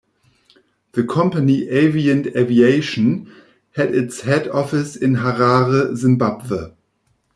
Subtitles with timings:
[0.93, 3.27] The company Avient Aviation
[3.75, 6.71] had its head office in Harare, Zimbabwe.